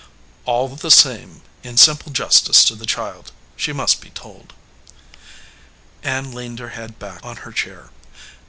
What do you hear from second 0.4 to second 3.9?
"All the same, in simple justice to the child, she